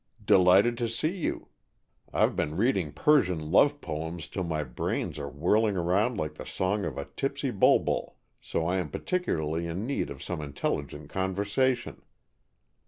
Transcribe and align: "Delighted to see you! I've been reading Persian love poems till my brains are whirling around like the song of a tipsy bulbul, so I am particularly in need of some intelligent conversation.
"Delighted 0.25 0.79
to 0.79 0.89
see 0.89 1.15
you! 1.15 1.49
I've 2.11 2.35
been 2.35 2.57
reading 2.57 2.91
Persian 2.91 3.51
love 3.51 3.81
poems 3.81 4.27
till 4.27 4.43
my 4.43 4.63
brains 4.63 5.19
are 5.19 5.29
whirling 5.29 5.77
around 5.77 6.17
like 6.17 6.33
the 6.33 6.43
song 6.43 6.85
of 6.85 6.97
a 6.97 7.05
tipsy 7.05 7.51
bulbul, 7.51 8.15
so 8.41 8.65
I 8.65 8.77
am 8.77 8.89
particularly 8.89 9.67
in 9.67 9.85
need 9.85 10.09
of 10.09 10.23
some 10.23 10.41
intelligent 10.41 11.11
conversation. 11.11 12.01